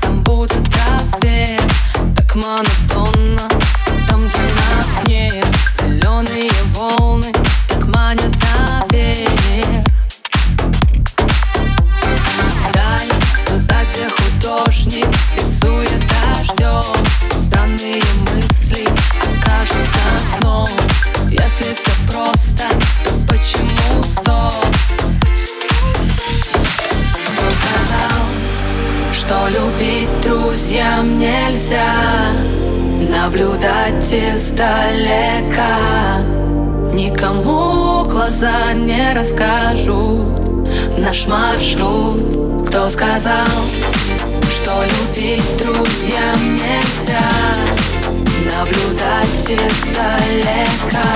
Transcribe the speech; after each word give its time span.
Там 0.00 0.22
будет 0.22 0.68
рассвет 0.74 1.62
Так 2.16 2.34
монотонно 2.34 2.89
что 29.30 29.46
любить 29.46 30.08
друзьям 30.24 31.20
нельзя 31.20 31.94
Наблюдать 33.08 34.12
издалека. 34.12 35.78
Никому 36.92 38.06
глаза 38.06 38.72
не 38.72 39.12
расскажут 39.14 40.66
Наш 40.98 41.28
маршрут. 41.28 42.66
Кто 42.66 42.88
сказал, 42.88 43.46
что 44.48 44.82
любить 44.82 45.58
друзьям 45.58 46.56
нельзя 46.56 47.30
Наблюдать 48.50 49.46
издалека 49.46 51.06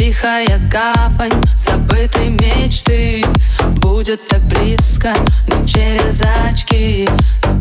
тихая 0.00 0.58
гавань 0.72 1.44
Забытой 1.58 2.30
мечты 2.30 3.22
Будет 3.76 4.26
так 4.28 4.40
близко, 4.44 5.12
но 5.46 5.66
через 5.66 6.22
очки 6.22 7.06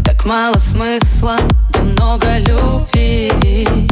Так 0.05 0.25
мало 0.25 0.57
смысла, 0.57 1.35
да 1.71 1.81
много 1.81 2.37
любви 2.37 3.89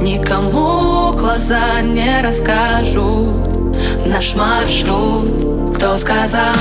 Никому 0.00 1.12
глаза 1.12 1.80
не 1.82 2.20
расскажут 2.22 3.74
Наш 4.06 4.34
маршрут 4.36 5.74
Кто 5.76 5.96
сказал, 5.96 6.54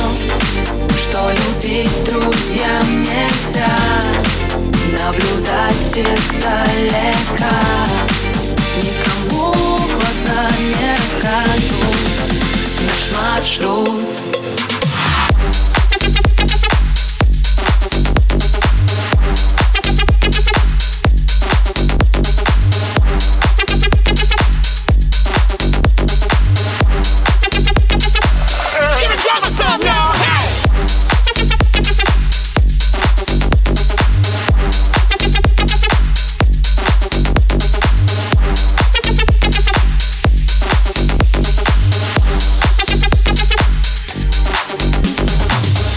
что 1.09 1.31
любить 1.31 2.03
друзьям 2.05 3.03
нельзя. 3.03 3.67
Наблюдать 4.97 5.93
издалека. 5.93 7.57
Никому 8.77 9.53
глаза 9.93 10.49
не 10.59 10.75
расскажут 10.93 11.87
Наш 12.85 13.11
маршрут 13.13 14.16